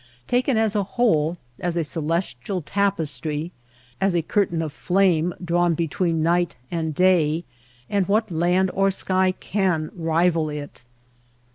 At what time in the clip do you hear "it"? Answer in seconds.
10.49-10.81